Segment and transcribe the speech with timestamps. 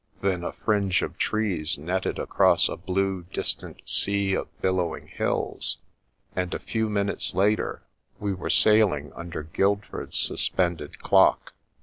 [0.21, 5.77] Then a fringe of trees netted across a blue, distant sea of billowing hills,
[6.35, 7.83] and a few minutes later
[8.19, 11.53] we were sailing under Guildford's suspended clock.